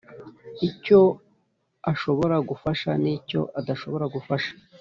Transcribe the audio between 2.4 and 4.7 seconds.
gufasha nicyo adashobora gufasha